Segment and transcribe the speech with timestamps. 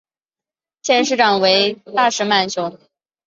[0.81, 2.79] 现任市长为大石满雄。